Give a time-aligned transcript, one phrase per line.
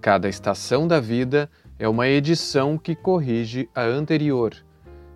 [0.00, 4.54] Cada estação da vida é uma edição que corrige a anterior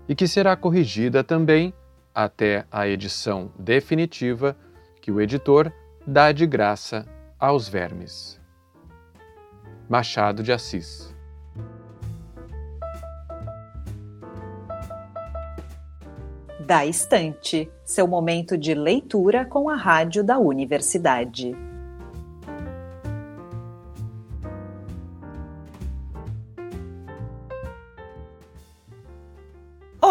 [0.06, 1.72] e que será corrigida também
[2.14, 4.54] até a edição definitiva
[5.00, 5.72] que o editor
[6.06, 7.06] dá de graça
[7.38, 8.38] aos vermes.
[9.88, 11.14] Machado de Assis
[16.66, 21.54] Da Estante, seu momento de leitura com a rádio da universidade.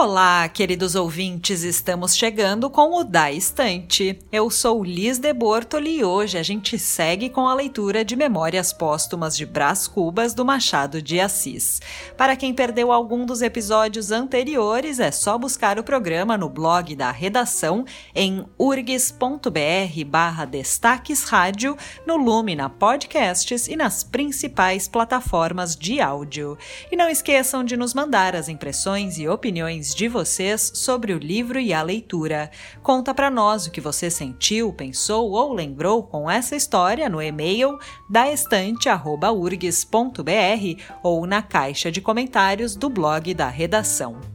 [0.05, 4.19] Olá, queridos ouvintes, estamos chegando com o Da Estante.
[4.33, 8.73] Eu sou Liz de Bortoli e hoje a gente segue com a leitura de Memórias
[8.73, 11.79] Póstumas de Brás Cubas do Machado de Assis.
[12.17, 17.09] Para quem perdeu algum dos episódios anteriores, é só buscar o programa no blog da
[17.09, 26.57] redação em urgs.br barra destaques rádio, no Lumina Podcasts e nas principais plataformas de áudio.
[26.91, 31.59] E não esqueçam de nos mandar as impressões e opiniões de vocês sobre o livro
[31.59, 32.49] e a leitura.
[32.81, 37.77] Conta para nós o que você sentiu, pensou ou lembrou com essa história no e-mail
[38.09, 44.32] daestante@urgs.br ou na caixa de comentários do blog da redação.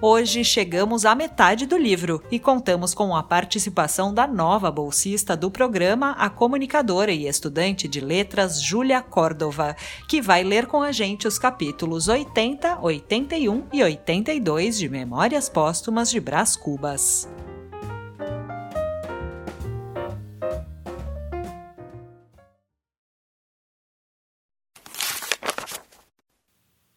[0.00, 5.50] Hoje chegamos à metade do livro e contamos com a participação da nova bolsista do
[5.50, 9.74] programa, a comunicadora e estudante de letras Júlia Córdova,
[10.08, 16.08] que vai ler com a gente os capítulos 80, 81 e 82 de Memórias Póstumas
[16.12, 17.28] de Brás Cubas.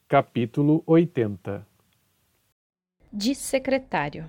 [0.08, 1.71] Capítulo 80
[3.14, 4.26] de secretário.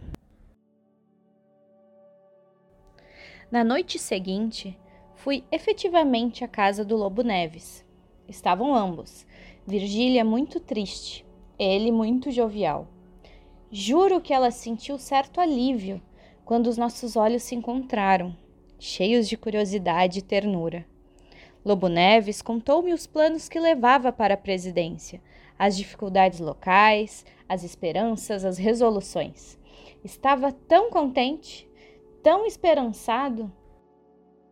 [3.48, 4.76] Na noite seguinte,
[5.14, 7.86] fui efetivamente à casa do Lobo Neves.
[8.28, 9.24] Estavam ambos,
[9.64, 11.24] Virgília muito triste,
[11.56, 12.88] ele muito jovial.
[13.70, 16.02] Juro que ela sentiu certo alívio
[16.44, 18.36] quando os nossos olhos se encontraram,
[18.80, 20.84] cheios de curiosidade e ternura.
[21.64, 25.22] Lobo Neves contou-me os planos que levava para a presidência,
[25.62, 29.56] as dificuldades locais, as esperanças, as resoluções.
[30.02, 31.70] Estava tão contente,
[32.20, 33.48] tão esperançado.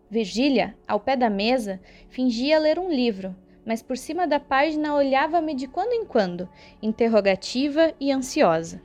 [0.09, 3.35] Virgília, ao pé da mesa, fingia ler um livro,
[3.67, 6.49] mas por cima da página olhava-me de quando em quando,
[6.81, 8.81] interrogativa e ansiosa.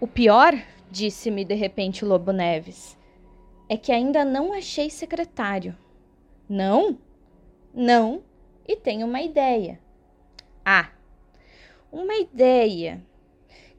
[0.00, 0.54] O pior,
[0.90, 2.98] disse-me de repente Lobo Neves,
[3.68, 5.76] é que ainda não achei secretário.
[6.48, 6.96] Não?
[7.74, 8.22] Não,
[8.66, 9.78] e tenho uma ideia.
[10.64, 10.93] Ah,
[11.94, 13.00] uma ideia.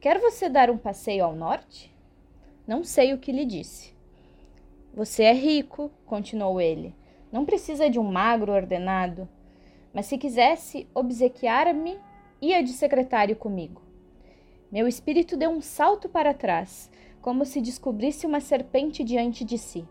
[0.00, 1.94] Quer você dar um passeio ao norte?
[2.66, 3.94] Não sei o que lhe disse.
[4.94, 6.94] Você é rico, continuou ele.
[7.30, 9.28] Não precisa de um magro ordenado.
[9.92, 11.98] Mas se quisesse obsequiar-me,
[12.40, 13.82] ia de secretário comigo.
[14.72, 16.90] Meu espírito deu um salto para trás,
[17.20, 19.86] como se descobrisse uma serpente diante de si.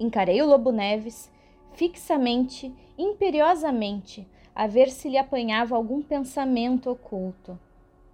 [0.00, 1.30] Encarei o Lobo Neves
[1.74, 4.26] fixamente, imperiosamente,
[4.58, 7.56] a ver se lhe apanhava algum pensamento oculto.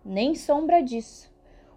[0.05, 1.32] Nem sombra disso.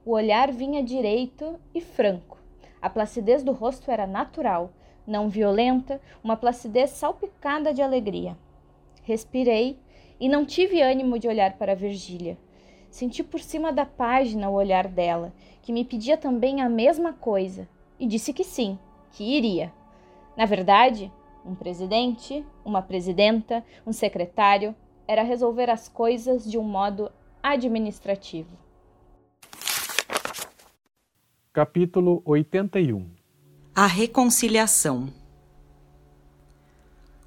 [0.05, 2.37] O olhar vinha direito e franco.
[2.81, 4.73] A placidez do rosto era natural,
[5.07, 8.37] não violenta, uma placidez salpicada de alegria.
[9.03, 9.79] Respirei
[10.19, 12.37] e não tive ânimo de olhar para Virgília.
[12.89, 17.69] Senti por cima da página o olhar dela, que me pedia também a mesma coisa,
[17.97, 18.77] e disse que sim,
[19.11, 19.71] que iria.
[20.35, 21.09] Na verdade,
[21.47, 24.75] um presidente, uma presidenta, um secretário,
[25.07, 27.09] era resolver as coisas de um modo
[27.41, 28.57] administrativo.
[31.53, 33.09] Capítulo 81
[33.73, 35.11] A reconciliação.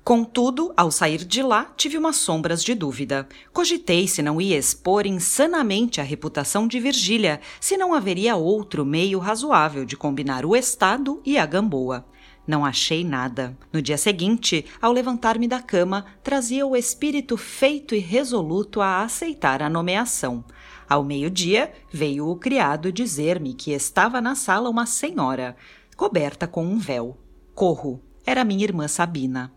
[0.04, 3.28] Contudo, ao sair de lá, tive umas sombras de dúvida.
[3.52, 9.18] Cogitei se não ia expor insanamente a reputação de Virgília, se não haveria outro meio
[9.18, 12.06] razoável de combinar o Estado e a Gamboa.
[12.46, 13.56] Não achei nada.
[13.72, 19.62] No dia seguinte, ao levantar-me da cama, trazia o espírito feito e resoluto a aceitar
[19.62, 20.44] a nomeação.
[20.88, 25.56] Ao meio-dia, veio o criado dizer-me que estava na sala uma senhora,
[25.96, 27.16] coberta com um véu.
[27.54, 28.02] Corro.
[28.26, 29.52] Era minha irmã Sabina.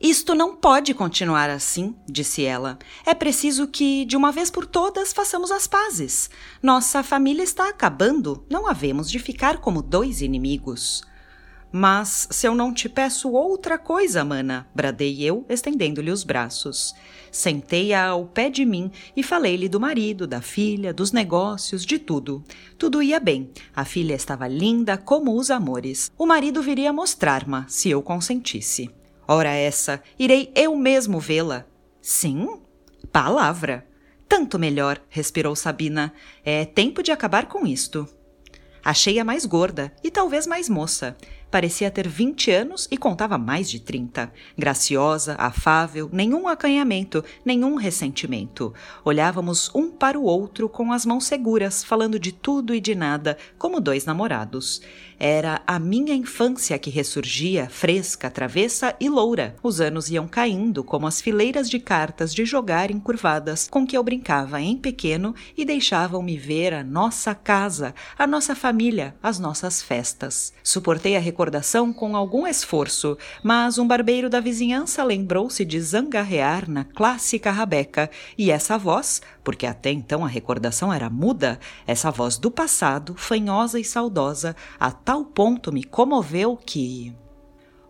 [0.00, 2.78] Isto não pode continuar assim, disse ela.
[3.04, 6.30] É preciso que, de uma vez por todas, façamos as pazes.
[6.62, 11.02] Nossa família está acabando, não havemos de ficar como dois inimigos.
[11.70, 16.94] Mas se eu não te peço outra coisa, mana, bradei eu, estendendo-lhe os braços.
[17.30, 22.42] Sentei-a ao pé de mim e falei-lhe do marido, da filha, dos negócios, de tudo.
[22.78, 23.50] Tudo ia bem.
[23.76, 26.10] A filha estava linda como os amores.
[26.16, 28.90] O marido viria mostrar-me, se eu consentisse.
[29.26, 31.66] Ora essa, irei eu mesmo vê-la.
[32.00, 32.60] Sim?
[33.12, 33.86] Palavra.
[34.26, 36.14] Tanto melhor, respirou Sabina.
[36.42, 38.08] É tempo de acabar com isto.
[38.82, 41.14] Achei-a mais gorda e talvez mais moça.
[41.50, 44.30] Parecia ter 20 anos e contava mais de 30.
[44.56, 48.74] Graciosa, afável, nenhum acanhamento, nenhum ressentimento.
[49.02, 53.38] Olhávamos um para o outro com as mãos seguras, falando de tudo e de nada,
[53.56, 54.82] como dois namorados.
[55.20, 59.56] Era a minha infância que ressurgia, fresca, travessa e loura.
[59.62, 64.04] Os anos iam caindo como as fileiras de cartas de jogar encurvadas com que eu
[64.04, 70.52] brincava em pequeno e deixavam-me ver a nossa casa, a nossa família, as nossas festas.
[70.62, 76.84] Suportei a recordação com algum esforço, mas um barbeiro da vizinhança lembrou-se de zangarrear na
[76.84, 82.50] clássica rabeca e essa voz, porque até então a recordação era muda, essa voz do
[82.50, 87.16] passado, fanhosa e saudosa, a tal ponto me comoveu que.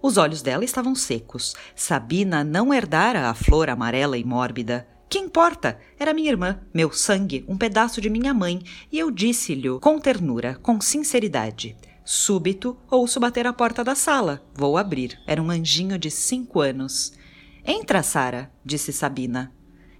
[0.00, 1.56] Os olhos dela estavam secos.
[1.74, 4.86] Sabina não herdara a flor amarela e mórbida.
[5.10, 5.80] Que importa?
[5.98, 8.62] Era minha irmã, meu sangue, um pedaço de minha mãe,
[8.92, 11.76] e eu disse-lhe com ternura, com sinceridade.
[12.04, 14.40] Súbito, ouço bater a porta da sala.
[14.54, 15.20] Vou abrir.
[15.26, 17.14] Era um anjinho de cinco anos.
[17.64, 19.52] Entra, Sara, disse Sabina.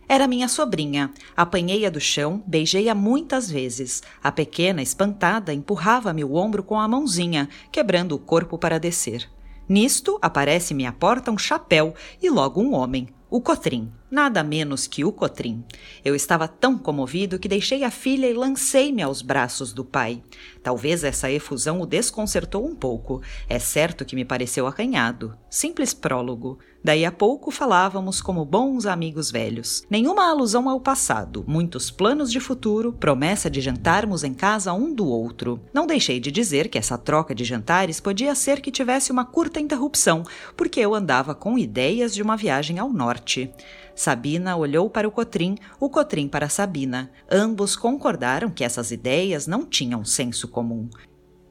[0.08, 1.12] Era minha sobrinha.
[1.37, 4.02] Apanhei-a do chão, beijei-a muitas vezes.
[4.22, 9.28] A pequena, espantada, empurrava-me o ombro com a mãozinha, quebrando o corpo para descer.
[9.69, 15.05] Nisto, aparece-me à porta um chapéu e logo um homem, o Cotrim, nada menos que
[15.05, 15.64] o Cotrim.
[16.05, 20.22] Eu estava tão comovido que deixei a filha e lancei-me aos braços do pai.
[20.62, 23.22] Talvez essa efusão o desconcertou um pouco.
[23.49, 25.37] É certo que me pareceu acanhado.
[25.50, 26.58] Simples prólogo.
[26.82, 29.84] Daí a pouco falávamos como bons amigos velhos.
[29.90, 35.06] Nenhuma alusão ao passado, muitos planos de futuro, promessa de jantarmos em casa um do
[35.06, 35.60] outro.
[35.75, 39.60] Não deixei de dizer que essa troca de jantares podia ser que tivesse uma curta
[39.60, 40.22] interrupção,
[40.56, 43.52] porque eu andava com ideias de uma viagem ao norte.
[43.98, 47.10] Sabina olhou para o Cotrim, o Cotrim para Sabina.
[47.28, 50.88] Ambos concordaram que essas ideias não tinham senso comum.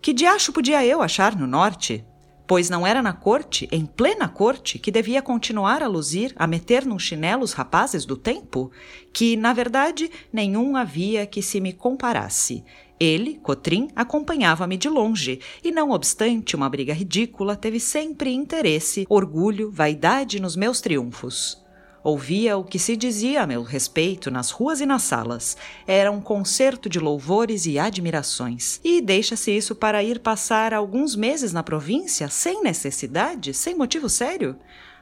[0.01, 2.05] Que diacho podia eu achar no norte?
[2.47, 6.85] pois não era na corte, em plena corte, que devia continuar a luzir, a meter
[6.85, 8.71] num chinelo os rapazes do tempo?
[9.11, 12.63] Que, na verdade, nenhum havia que se me comparasse.
[12.97, 19.69] Ele, Cotrim, acompanhava-me de longe, e não obstante uma briga ridícula, teve sempre interesse, orgulho,
[19.69, 21.66] vaidade nos meus triunfos.
[22.03, 25.57] Ouvia o que se dizia a meu respeito nas ruas e nas salas.
[25.85, 28.79] Era um concerto de louvores e admirações.
[28.83, 34.55] E deixa-se isso para ir passar alguns meses na província sem necessidade, sem motivo sério?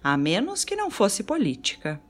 [0.03, 2.01] A menos que não fosse política.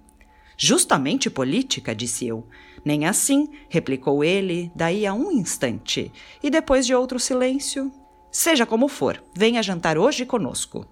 [0.57, 2.47] Justamente política, disse eu.
[2.83, 6.11] Nem assim, replicou ele, daí a um instante.
[6.41, 7.91] E depois de outro silêncio.
[8.31, 10.85] Seja como for, venha jantar hoje conosco.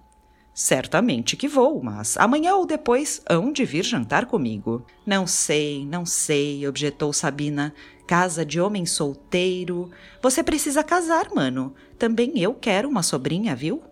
[0.54, 4.86] Certamente que vou, mas amanhã ou depois hão de vir jantar comigo.
[5.04, 7.74] Não sei, não sei, objetou Sabina.
[8.06, 9.90] Casa de homem solteiro.
[10.22, 11.74] Você precisa casar, mano.
[11.98, 13.82] Também eu quero uma sobrinha, viu?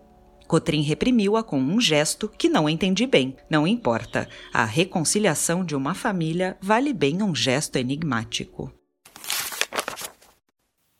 [0.46, 3.36] Cotrim reprimiu-a com um gesto que não entendi bem.
[3.50, 4.28] Não importa.
[4.52, 8.72] A reconciliação de uma família vale bem um gesto enigmático.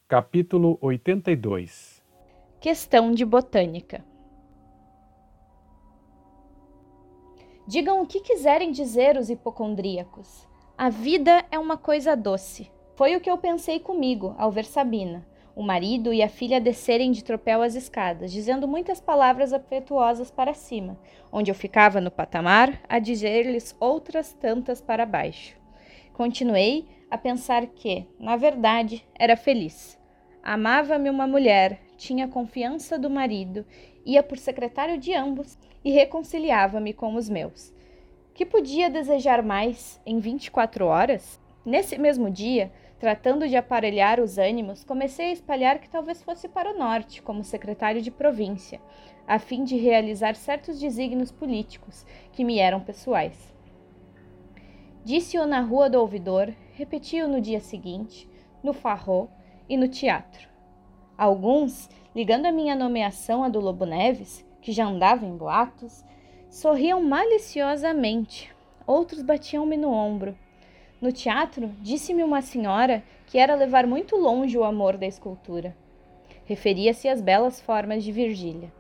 [0.09, 2.03] Capítulo 82
[2.61, 4.12] Questão de botânica
[7.66, 10.49] Digam o que quiserem dizer os hipocondríacos.
[10.76, 12.69] A vida é uma coisa doce.
[12.97, 17.12] Foi o que eu pensei comigo ao ver Sabina, o marido e a filha descerem
[17.12, 20.99] de tropel as escadas, dizendo muitas palavras afetuosas para cima,
[21.31, 25.57] onde eu ficava no patamar a dizer-lhes outras tantas para baixo.
[26.12, 29.97] Continuei a pensar que, na verdade, era feliz.
[30.42, 33.64] Amava-me uma mulher, tinha confiança do marido,
[34.04, 37.73] ia por secretário de ambos e reconciliava-me com os meus.
[38.35, 41.40] Que podia desejar mais em 24 horas?
[41.64, 46.75] Nesse mesmo dia, tratando de aparelhar os ânimos, comecei a espalhar que talvez fosse para
[46.75, 48.80] o norte, como secretário de província,
[49.25, 53.54] a fim de realizar certos desígnios políticos que me eram pessoais.
[55.04, 58.28] Disse-o na rua do ouvidor, repeti-o no dia seguinte,
[58.61, 59.30] no farro
[59.68, 60.51] e no teatro.
[61.16, 66.04] Alguns, ligando a minha nomeação à do Lobo Neves, que já andava em boatos,
[66.49, 68.50] sorriam maliciosamente.
[68.87, 70.37] Outros batiam-me no ombro.
[71.00, 75.76] No teatro, disse-me uma senhora que era levar muito longe o amor da escultura.
[76.45, 78.73] Referia-se às belas formas de Virgília.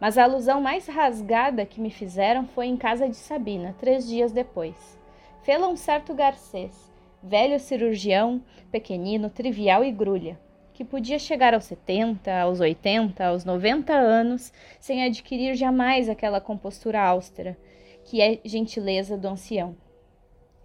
[0.00, 4.32] Mas a alusão mais rasgada que me fizeram foi em casa de Sabina, três dias
[4.32, 4.98] depois.
[5.42, 6.92] Fê-la um certo Garcês,
[7.22, 10.38] velho cirurgião, pequenino, trivial e grulha,
[10.76, 17.00] que podia chegar aos 70, aos 80, aos 90 anos sem adquirir jamais aquela compostura
[17.00, 17.56] austera,
[18.04, 19.74] que é gentileza do ancião.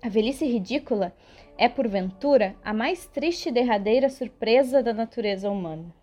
[0.04, 1.16] A velhice ridícula
[1.58, 5.96] é, porventura, a mais triste e derradeira surpresa da natureza humana.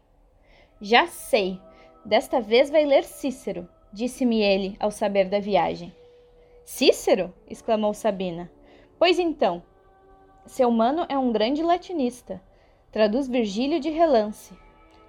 [0.81, 1.61] Já sei,
[2.03, 5.95] desta vez vai ler Cícero, disse-me ele ao saber da viagem.
[6.65, 7.35] Cícero?
[7.47, 8.51] exclamou Sabina.
[8.99, 9.63] Pois então,
[10.47, 12.41] seu mano é um grande latinista.
[12.91, 14.57] Traduz Virgílio de relance.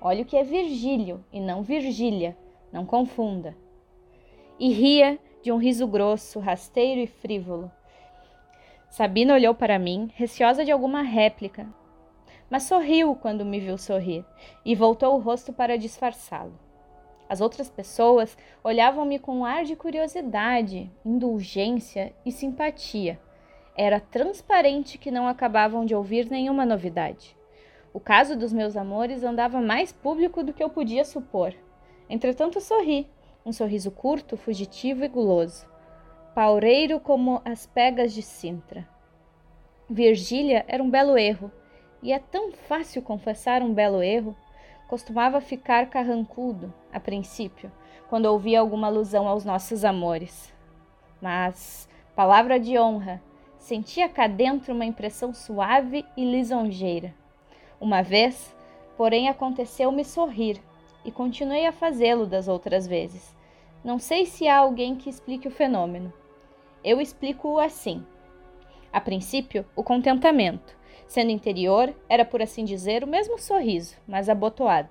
[0.01, 2.37] Olha o que é Virgílio e não Virgília,
[2.73, 3.55] não confunda.
[4.59, 7.71] E ria de um riso grosso, rasteiro e frívolo.
[8.89, 11.67] Sabina olhou para mim, receosa de alguma réplica,
[12.49, 14.25] mas sorriu quando me viu sorrir
[14.65, 16.59] e voltou o rosto para disfarçá-lo.
[17.29, 23.17] As outras pessoas olhavam-me com um ar de curiosidade, indulgência e simpatia.
[23.73, 27.38] Era transparente que não acabavam de ouvir nenhuma novidade.
[27.91, 31.53] O caso dos meus amores andava mais público do que eu podia supor.
[32.09, 33.09] Entretanto, sorri,
[33.45, 35.67] um sorriso curto, fugitivo e guloso,
[36.35, 38.87] paureiro como as pegas de Sintra.
[39.89, 41.51] Virgília era um belo erro,
[42.01, 44.35] e é tão fácil confessar um belo erro.
[44.87, 47.71] Costumava ficar carrancudo, a princípio,
[48.07, 50.53] quando ouvia alguma alusão aos nossos amores.
[51.21, 53.21] Mas, palavra de honra,
[53.57, 57.13] sentia cá dentro uma impressão suave e lisonjeira.
[57.79, 58.55] Uma vez,
[58.97, 60.61] porém, aconteceu-me sorrir,
[61.03, 63.35] e continuei a fazê-lo das outras vezes.
[63.83, 66.11] Não sei se há alguém que explique o fenômeno.
[66.83, 68.05] Eu explico-o assim.
[68.91, 70.77] A princípio, o contentamento.
[71.07, 74.89] Sendo interior, era por assim dizer o mesmo sorriso, mas abotoado.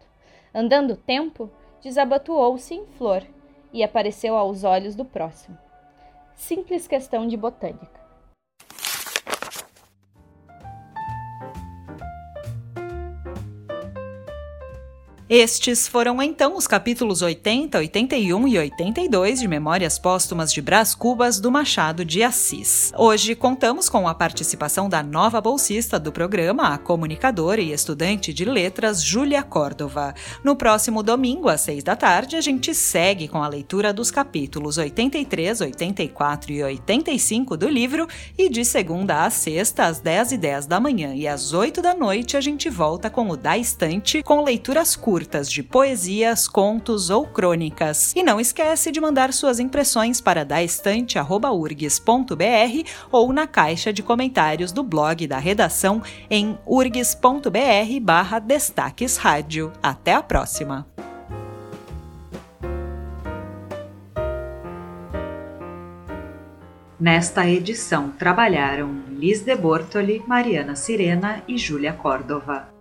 [0.55, 1.51] Andando o tempo,
[1.83, 3.23] desabotoou-se em flor
[3.73, 5.57] e apareceu aos olhos do próximo.
[6.35, 8.08] Simples questão de botânica.
[15.31, 21.39] Estes foram então os capítulos 80, 81 e 82 de Memórias Póstumas de Brás Cubas
[21.39, 22.95] do Machado de Assis.
[22.97, 28.47] Hoje contamos com a participação da nova bolsista do programa, a comunicadora e estudante de
[28.47, 30.15] letras Júlia Córdova.
[30.43, 34.79] No próximo domingo, às 6 da tarde, a gente segue com a leitura dos capítulos
[34.79, 38.09] 83, 84 e 85 do livro
[38.39, 41.93] e de segunda a sexta, às 10 e 10 da manhã e às 8 da
[41.93, 47.11] noite, a gente volta com o Da Estante com leituras curtas curtas de poesias, contos
[47.11, 48.15] ou crônicas.
[48.15, 54.85] E não esquece de mandar suas impressões para daestante@urgs.br ou na caixa de comentários do
[54.85, 59.73] blog da redação em urgs.br/destaques rádio.
[59.83, 60.87] Até a próxima.
[67.01, 72.78] Nesta edição trabalharam Liz de Bortoli, Mariana Sirena e Júlia Córdova.